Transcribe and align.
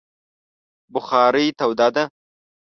بخارۍ 0.93 1.47
توده 1.59 1.87
ده 1.95 2.03